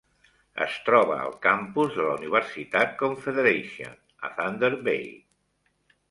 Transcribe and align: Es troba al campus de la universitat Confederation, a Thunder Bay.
Es 0.65 0.75
troba 0.85 1.17
al 1.25 1.33
campus 1.41 1.91
de 1.97 2.07
la 2.07 2.15
universitat 2.21 2.95
Confederation, 3.01 3.93
a 4.29 4.31
Thunder 4.39 4.71
Bay. 4.89 5.05